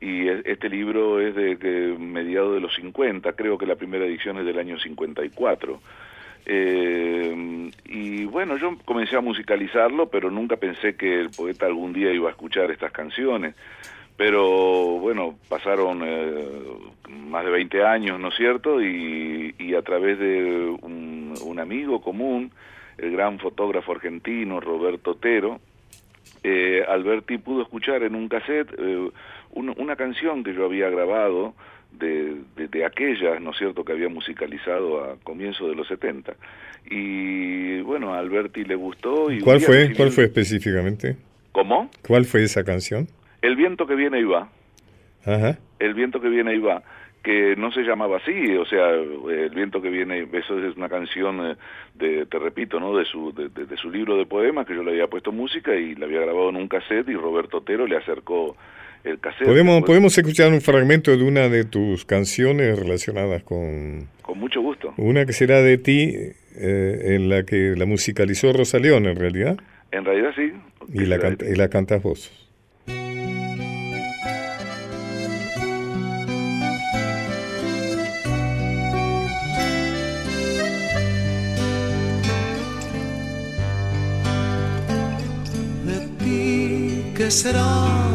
[0.00, 4.36] Y este libro es de, de mediados de los 50, creo que la primera edición
[4.38, 5.80] es del año 54.
[6.46, 12.12] Eh, y bueno, yo comencé a musicalizarlo, pero nunca pensé que el poeta algún día
[12.12, 13.54] iba a escuchar estas canciones.
[14.16, 16.44] Pero bueno, pasaron eh,
[17.08, 18.82] más de 20 años, ¿no es cierto?
[18.82, 22.50] Y, y a través de un, un amigo común,
[22.98, 25.60] el gran fotógrafo argentino Roberto Otero,
[26.44, 29.10] eh, Alberti pudo escuchar en un cassette eh,
[29.54, 31.54] un- una canción que yo había grabado
[31.98, 36.34] de, de, de aquellas, ¿no es cierto?, que había musicalizado a comienzos de los 70.
[36.90, 39.30] Y bueno, a Alberti le gustó.
[39.30, 39.92] Y ¿Cuál fue?
[39.96, 41.16] ¿Cuál fue específicamente?
[41.52, 41.90] ¿Cómo?
[42.06, 43.08] ¿Cuál fue esa canción?
[43.40, 44.48] El viento que viene y va.
[45.24, 45.58] Ajá.
[45.78, 46.82] El viento que viene y va,
[47.22, 51.46] que no se llamaba así, o sea, el viento que viene, eso es una canción
[51.52, 51.56] eh,
[51.94, 52.96] de, te repito, ¿no?
[52.96, 55.74] De su, de, de- de su libro de poemas que yo le había puesto música
[55.76, 58.56] y la había grabado en un cassette y Roberto Otero le acercó
[59.04, 59.46] el cassette.
[59.46, 64.60] ¿Podemos, Después, podemos escuchar un fragmento de una de tus canciones relacionadas con Con mucho
[64.60, 64.94] gusto.
[64.96, 66.14] una que será de ti,
[66.56, 69.56] eh, en la que la musicalizó Rosa León en realidad,
[69.90, 70.52] En realidad sí.
[70.92, 72.30] y la, canta- y la cantas vos.
[85.86, 88.11] de ti, ¿qué será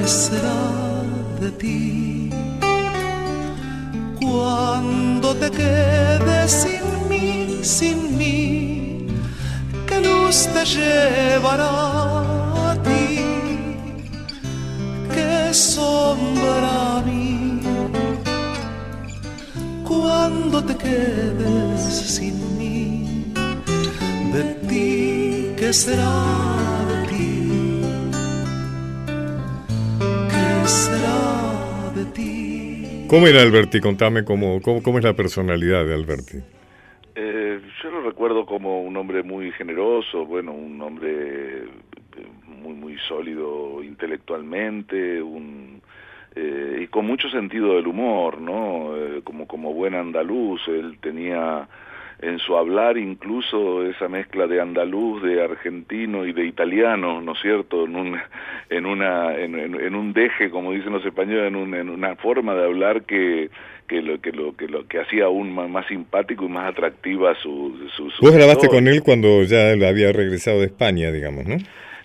[0.00, 0.62] ¿Qué será
[1.40, 2.30] de ti?
[4.18, 9.06] Cuando te quedes sin mí, sin mí,
[9.86, 11.72] ¿qué luz te llevará
[12.70, 13.20] a ti?
[15.14, 17.60] ¿Qué sombra a mí?
[19.86, 21.80] Cuando te quedes
[22.16, 23.34] sin mí,
[24.32, 26.79] de ti, ¿qué será
[33.10, 33.80] ¿Cómo era Alberti?
[33.80, 36.38] Contame cómo, cómo, cómo es la personalidad de Alberti.
[37.16, 41.66] Eh, yo lo recuerdo como un hombre muy generoso, bueno, un hombre eh,
[42.46, 45.82] muy muy sólido intelectualmente, un
[46.36, 48.96] eh, y con mucho sentido del humor, ¿no?
[48.96, 51.66] Eh, como como buen andaluz, él tenía
[52.22, 57.38] en su hablar incluso esa mezcla de andaluz, de argentino y de italiano, ¿no es
[57.40, 57.84] cierto?
[57.84, 58.18] En un,
[58.68, 62.16] en una, en, en- en un deje, como dicen los españoles, en, un- en una
[62.16, 63.50] forma de hablar que,
[63.88, 67.34] que lo que lo que lo que hacía aún más, más simpático y más atractiva
[67.42, 71.46] su, su, su Vos grabaste con él cuando ya él había regresado de España, digamos,
[71.46, 71.56] ¿no?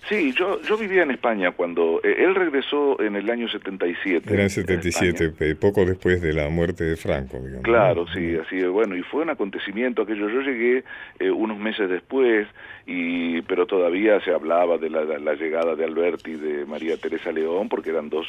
[0.08, 4.32] Sí, yo, yo vivía en España cuando eh, él regresó en el año 77.
[4.32, 5.32] Era en a 77, España.
[5.36, 7.62] pe- poco después de la muerte de Franco, digamos.
[7.64, 8.68] Claro, sí, así es.
[8.68, 10.28] Bueno, y fue un acontecimiento aquello.
[10.28, 10.84] Yo llegué
[11.18, 12.46] eh, unos meses después,
[12.86, 17.32] y pero todavía se hablaba de la, la llegada de Alberti y de María Teresa
[17.32, 18.26] León, porque eran dos,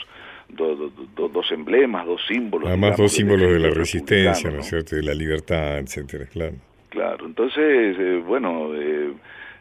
[0.49, 2.67] do- do- do- dos emblemas, dos símbolos.
[2.69, 4.95] Además, digamos, dos símbolos de la resistencia, ¿no es cierto?
[4.95, 6.55] De la libertad, etcétera, claro.
[6.89, 9.11] Claro, entonces, eh, bueno, eh,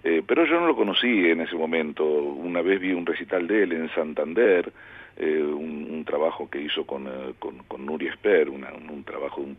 [0.09, 2.05] eh, pero yo no lo conocí en ese momento.
[2.05, 4.73] Una vez vi un recital de él en Santander,
[5.17, 9.41] eh, un, un trabajo que hizo con, eh, con, con Nuria Esper, una- un, trabajo
[9.41, 9.57] un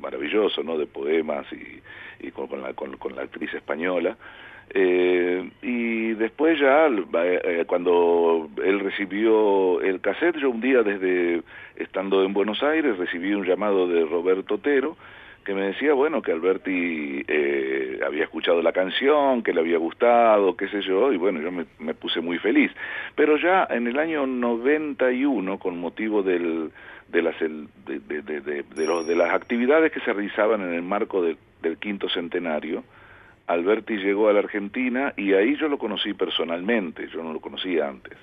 [0.00, 0.78] maravilloso, ¿no?
[0.78, 4.16] De poemas y, y con, con la, con, la actriz española.
[4.70, 6.88] Eh, y después ya,
[7.66, 11.42] cuando él recibió el cassette, yo un día desde
[11.76, 14.96] estando en Buenos Aires recibí un llamado de Roberto Otero,
[15.44, 20.56] que me decía, bueno, que Alberti eh, había escuchado la canción, que le había gustado,
[20.56, 22.70] qué sé yo, y bueno, yo me, me puse muy feliz.
[23.14, 26.70] Pero ya en el año 91, con motivo del,
[27.08, 31.22] de, las, el- de, de, los- de las actividades que se realizaban en el marco
[31.22, 32.82] del- del quinto centenario,
[33.46, 37.88] Alberti llegó a la Argentina y ahí yo lo conocí personalmente, yo no lo conocía
[37.88, 38.16] antes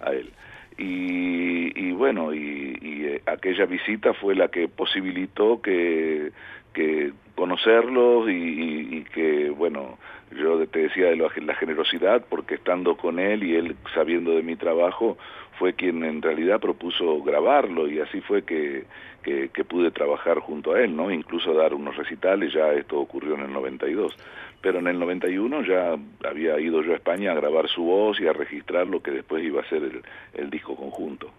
[0.00, 0.30] a él.
[0.78, 6.30] Y, y bueno, y, y, eh, aquella visita fue la que posibilitó que,
[6.72, 9.98] que conocerlos y, y- que, bueno,
[10.38, 14.56] yo te decía de la, generosidad, porque estando con él y él sabiendo de mi
[14.56, 15.16] trabajo,
[15.58, 18.84] fue quien en realidad propuso grabarlo y así fue que,
[19.22, 21.10] que, pude trabajar junto a él, ¿no?
[21.10, 24.14] Incluso dar unos recitales, ya esto ocurrió en el 92.
[24.62, 25.96] Pero en el 91 ya
[26.28, 29.42] había ido yo a España a grabar su voz y a registrar lo que después
[29.44, 30.02] iba a ser el,
[30.34, 31.30] el disco conjunto.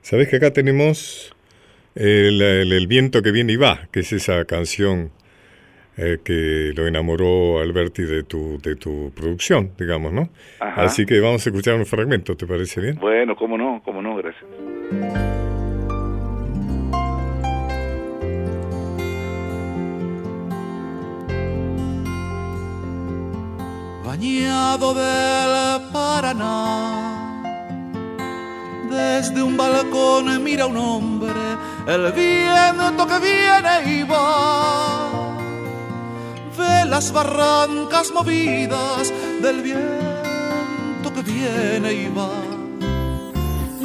[0.00, 1.35] ¿Sabes que acá tenemos
[1.96, 5.10] el, el- el viento que viene y va, que es esa canción
[5.96, 10.28] eh, que lo enamoró Alberti de tu, de tu producción, digamos, ¿no?
[10.60, 10.82] Ajá.
[10.84, 12.96] Así que vamos a escuchar un fragmento, ¿te parece bien?
[13.00, 14.44] Bueno, cómo no, cómo no, gracias.
[24.04, 27.42] bañado del Paraná.
[28.90, 31.15] Desde un balcón mira un hombre
[31.86, 35.08] el viento que viene y va.
[36.58, 42.32] Ve las barrancas movidas del viento que viene y va.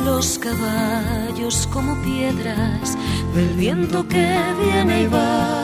[0.04, 2.98] Los caballos como piedras
[3.36, 5.64] del viento que viene y va.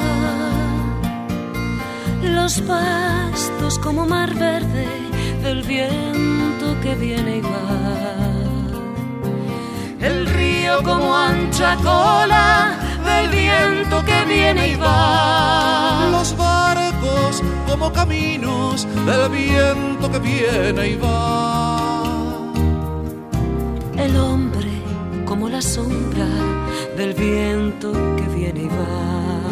[2.21, 4.87] Los pastos como mar verde
[5.43, 8.37] del viento que viene y va.
[9.99, 10.27] El
[10.83, 16.09] como ancha cola del viento que viene y va.
[16.11, 22.51] Los barcos como caminos del viento que viene y va.
[23.97, 24.71] El hombre
[25.25, 26.27] como la sombra
[26.95, 29.47] del viento que viene y va.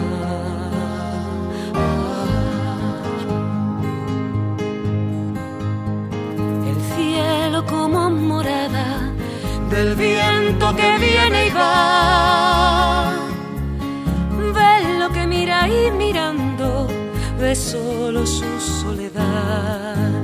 [6.71, 9.15] El cielo como morada
[9.69, 9.95] del
[10.65, 13.11] viento que viene y va.
[14.53, 16.87] Ve lo que mira y mirando
[17.39, 20.23] ve solo su soledad.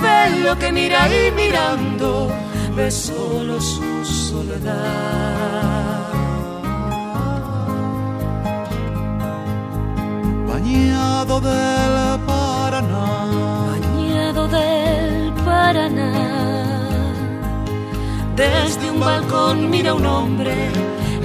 [0.00, 2.30] Ve lo que mira y mirando
[2.76, 4.76] ve solo su soledad.
[10.48, 13.06] Bañado del Paraná.
[13.70, 16.39] Bañado del Paraná.
[18.40, 20.54] Desde un balcón mira un hombre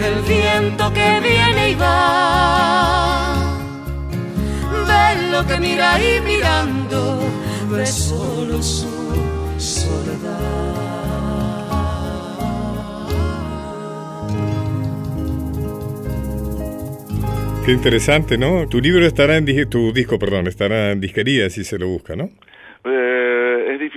[0.07, 3.57] el viento que viene y va.
[4.85, 7.19] Ve lo que mira y mirando
[7.71, 9.05] ve solo su
[17.65, 18.67] Qué interesante, ¿no?
[18.67, 22.29] Tu libro estará en tu disco, perdón, estará en disquería si se lo busca, ¿no?
[22.83, 23.34] Eh,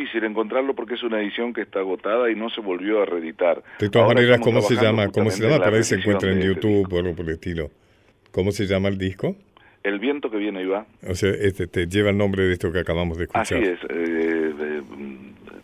[0.08, 3.62] difícil encontrarlo porque es una edición que está agotada y no se volvió a reeditar.
[3.78, 5.08] De todas Ahora maneras, ¿cómo se llama?
[5.08, 5.64] ¿Cómo se llama?
[5.64, 7.70] ahí se encuentra en este YouTube o algo por el estilo.
[8.30, 9.36] ¿Cómo se llama el disco?
[9.82, 10.86] El viento que viene y va.
[11.08, 13.74] O sea, este te lleva el nombre de esto que acabamos de Así escuchar.
[13.74, 15.16] es, eh, mm,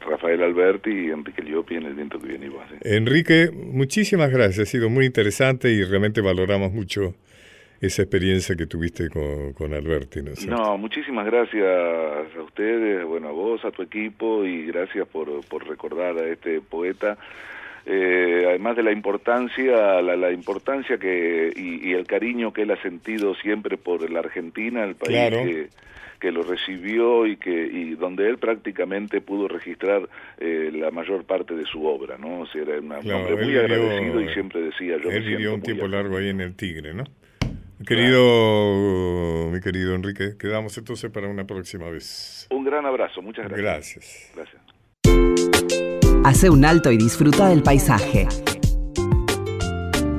[0.09, 2.66] Rafael Alberti y Enrique Liopi en el viento que viene y va.
[2.68, 2.74] sí.
[2.82, 4.68] Enrique, muchísimas gracias.
[4.68, 7.14] Ha sido muy interesante y realmente valoramos mucho
[7.87, 10.22] esa experiencia que tuviste con, con Alberti.
[10.22, 10.57] ¿no cierto?
[10.57, 15.66] No, muchísimas gracias a ustedes, bueno, a vos, a tu equipo y gracias por, por
[15.68, 17.16] recordar a este poeta.
[17.87, 22.70] Eh, además de la importancia, la, la importancia que y, y el cariño que él
[22.70, 25.45] ha sentido siempre por la Argentina, el país Claro.
[25.45, 25.68] que,
[26.18, 30.09] que lo recibió y que y donde él prácticamente pudo registrar
[30.39, 32.41] eh, la mayor parte de su obra, ¿no?
[32.41, 35.16] O sea, era una- un hombre muy él agradecido vivió- y siempre decía yo me
[35.16, 37.05] Él vivió siento un tiempo largo ahí en el Tigre, ¿no?
[37.87, 42.47] Querido, mi querido Enrique, quedamos entonces para una próxima vez.
[42.51, 44.30] Un gran abrazo, muchas gracias.
[44.35, 44.61] Gracias.
[45.05, 46.24] Gracias.
[46.24, 48.26] Hace un alto y disfruta del paisaje.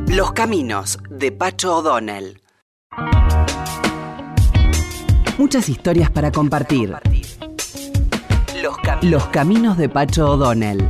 [0.07, 2.41] Los caminos de Pacho O'Donnell.
[5.37, 6.93] Muchas historias para compartir.
[8.61, 10.89] Los, cam- Los caminos de Pacho O'Donnell.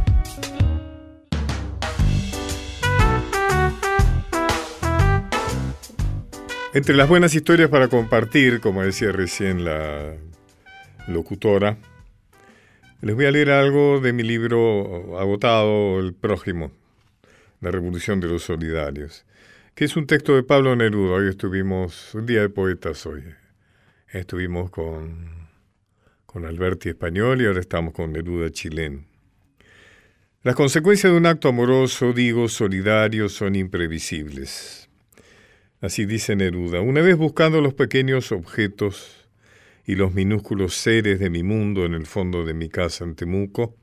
[6.76, 10.17] Entre las buenas historias para compartir, como decía recién la
[11.07, 11.78] locutora,
[12.99, 16.73] les voy a leer algo de mi libro agotado, El prójimo,
[17.61, 19.26] la revolución de los solidarios,
[19.73, 21.13] que es un texto de Pablo Neruda.
[21.13, 23.23] Hoy estuvimos, un día de poetas hoy,
[24.09, 25.47] estuvimos con,
[26.26, 29.05] con Alberti español y ahora estamos con Neruda chileno.
[30.43, 34.84] Las consecuencias de un acto amoroso, digo, solidario, son imprevisibles.
[35.86, 36.81] Así dice Neruda.
[36.81, 39.27] Una vez buscando los pequeños objetos
[39.86, 43.75] y los minúsculos seres de mi mundo en el fondo de mi casa en Temuco,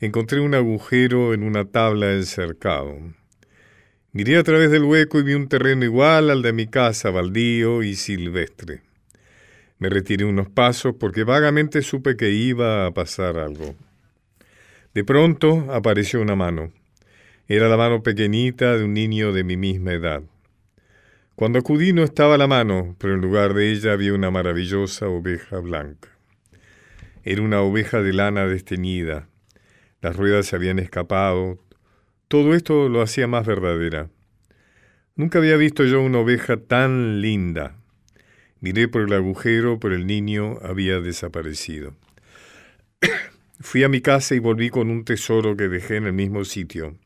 [0.00, 2.98] encontré un agujero en una tabla del cercado.
[4.10, 7.84] Miré a través del hueco y vi un terreno igual al de mi casa, baldío
[7.84, 8.80] y silvestre.
[9.78, 13.76] Me retiré unos pasos porque vagamente supe que iba a pasar algo.
[14.94, 16.72] De pronto apareció una mano.
[17.46, 20.22] Era la mano pequeñita de un niño de mi misma edad.
[21.40, 25.58] Cuando acudí no estaba la mano, pero en lugar de ella había una maravillosa oveja
[25.60, 26.10] blanca.
[27.24, 29.26] Era una oveja de lana desteñida.
[30.02, 31.58] Las ruedas se habían escapado.
[32.28, 34.10] Todo esto lo hacía más verdadera.
[35.16, 37.74] Nunca había visto yo una oveja tan linda.
[38.60, 41.94] Miré por el agujero, pero el niño había desaparecido.
[43.60, 46.98] Fui a mi casa y volví con un tesoro que dejé en el mismo sitio.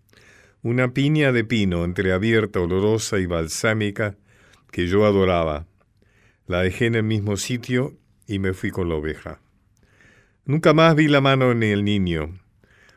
[0.60, 4.16] Una piña de pino entreabierta, olorosa y balsámica
[4.74, 5.68] que yo adoraba.
[6.48, 7.96] La dejé en el mismo sitio
[8.26, 9.40] y me fui con la oveja.
[10.46, 12.40] Nunca más vi la mano ni el niño.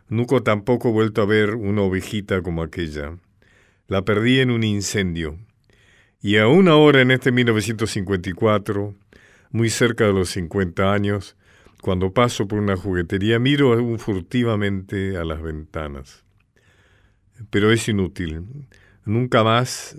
[0.09, 3.19] Nunca tampoco he vuelto a ver una ovejita como aquella.
[3.87, 5.37] La perdí en un incendio.
[6.19, 8.95] Y aún ahora, en este 1954,
[9.51, 11.37] muy cerca de los 50 años,
[11.83, 16.25] cuando paso por una juguetería, miro aún furtivamente a las ventanas.
[17.51, 18.65] Pero es inútil.
[19.05, 19.95] Nunca más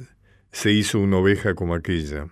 [0.53, 2.29] se hizo una oveja como aquella.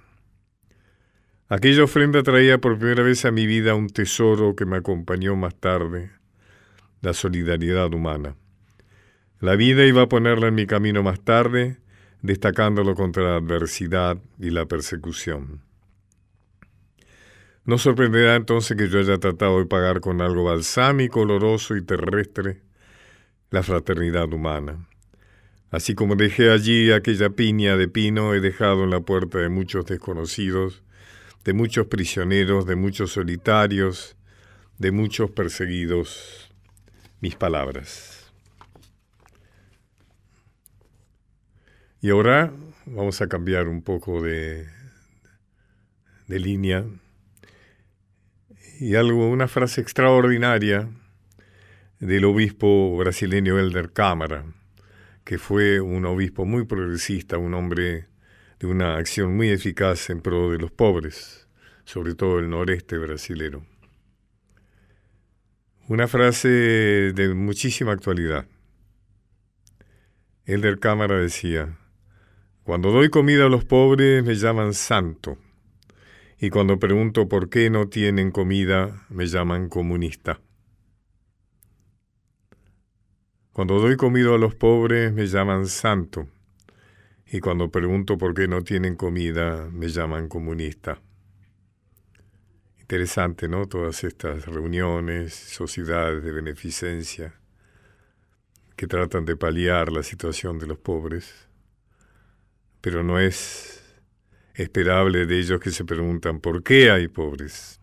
[1.49, 5.55] Aquella ofrenda traía por primera vez a mi vida un tesoro que me acompañó más
[5.55, 6.11] tarde,
[7.03, 8.37] la solidaridad humana.
[9.41, 11.79] La vida iba a ponerla en mi camino más tarde,
[12.23, 15.61] destacándolo contra la adversidad y la persecución.
[17.65, 22.63] No sorprenderá entonces que yo haya tratado de pagar con algo balsámico, oloroso y terrestre
[23.51, 24.89] la fraternidad humana.
[25.77, 29.85] Así como dejé allí aquella piña de pino, he dejado en la puerta de muchos
[29.85, 30.83] desconocidos,
[31.45, 34.17] de muchos prisioneros, de muchos solitarios,
[34.79, 36.51] de muchos perseguidos,
[37.21, 38.33] mis palabras.
[42.01, 42.55] Y ahora
[42.87, 44.67] vamos a cambiar un poco de,
[46.27, 46.87] de línea.
[48.81, 50.89] Y algo, una frase extraordinaria
[52.01, 54.47] del obispo brasileño Elder Cámara,
[55.27, 58.07] que fue un obispo muy progresista, un hombre
[58.61, 61.49] de una acción muy eficaz en pro de los pobres,
[61.85, 63.67] sobre todo el noreste brasilero.
[65.89, 68.47] Una frase de muchísima actualidad.
[70.45, 71.77] Elder Cámara decía,
[72.63, 75.39] cuando doy comida a los pobres me llaman santo,
[76.39, 80.41] y cuando pregunto por qué no tienen comida me llaman comunista.
[83.57, 86.29] Cuando doy comida a los pobres me llaman santo,
[87.27, 91.01] y cuando pregunto por qué no tienen comida me llaman comunista.
[92.79, 93.65] Interesante, ¿no?
[93.65, 97.33] Todas estas reuniones, sociedades de beneficencia
[98.77, 101.49] que tratan de paliar la situación de los pobres,
[102.83, 103.83] pero no es
[104.53, 107.81] esperable de ellos que se preguntan por qué hay pobres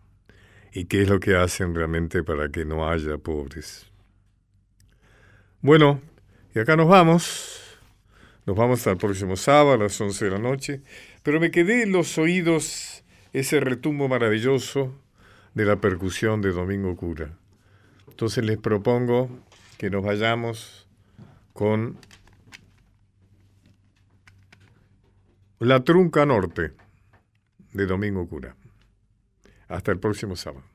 [0.72, 3.90] y qué es lo que hacen realmente para que no haya pobres.
[5.64, 6.02] Bueno,
[6.54, 7.78] y acá nos vamos.
[8.44, 10.82] Nos vamos hasta el próximo sábado a las 11 de la noche.
[11.22, 13.02] Pero me quedé en los oídos
[13.32, 14.94] ese retumbo maravilloso
[15.54, 17.38] de la percusión de Domingo Cura.
[18.08, 19.30] Entonces les propongo
[19.78, 20.86] que nos vayamos
[21.54, 21.96] con
[25.60, 26.72] La Trunca Norte
[27.72, 28.54] de Domingo Cura.
[29.68, 30.66] Hasta el próximo sábado.